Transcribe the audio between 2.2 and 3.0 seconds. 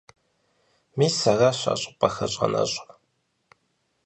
щӀэнэщӀыр.